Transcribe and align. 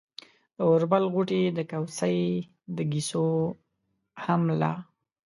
د 0.59 0.59
اوربل 0.67 1.03
غوټې، 1.13 1.41
کوڅۍ، 1.71 2.19
د 2.75 2.77
ګيسو 2.91 3.27
هم 4.23 4.41
لا 4.61 4.73